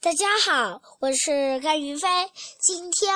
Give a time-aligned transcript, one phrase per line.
[0.00, 2.08] 大家好，我是甘云飞。
[2.60, 3.12] 今天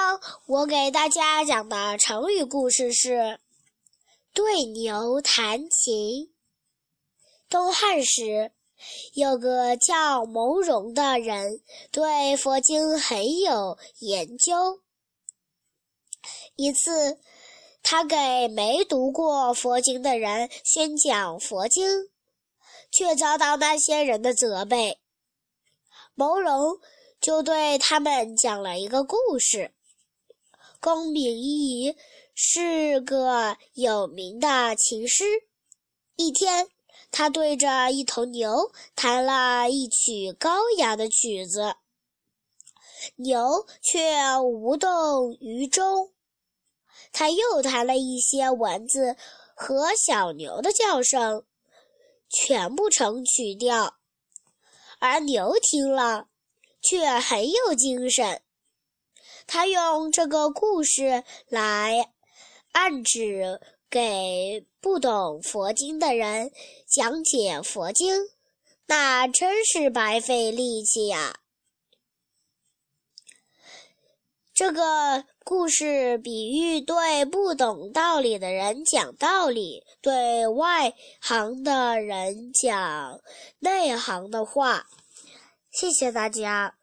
[0.46, 3.38] 我给大家讲的成语故事是
[4.34, 6.34] “对牛弹琴”。
[7.48, 8.50] 东汉时，
[9.14, 11.60] 有个叫牟荣的人，
[11.92, 14.80] 对佛经很有研究。
[16.56, 17.20] 一次，
[17.84, 22.10] 他给没读过佛经的人宣讲佛经，
[22.90, 24.98] 却遭到那些人的责备。
[26.14, 26.78] 牟荣
[27.20, 29.72] 就对他们讲了一个故事。
[30.80, 31.96] 公明仪
[32.34, 35.24] 是个有名的琴师。
[36.16, 36.68] 一天，
[37.10, 41.76] 他对着一头牛弹了一曲高雅的曲子，
[43.16, 46.12] 牛却无动于衷。
[47.12, 49.16] 他又弹了一些蚊子
[49.54, 51.46] 和小牛的叫声，
[52.28, 53.96] 全不成曲调。
[55.02, 56.28] 而牛听了，
[56.80, 58.40] 却很有精神。
[59.48, 62.12] 他用这个故事来
[62.70, 66.52] 暗指给不懂佛经的人
[66.86, 68.14] 讲解佛经，
[68.86, 71.40] 那真是白费力气呀。
[74.64, 83.20] 这个故事比喻对不懂道理的人讲道理，对外行的人讲
[83.58, 84.86] 内行的话。
[85.72, 86.76] 谢谢大家。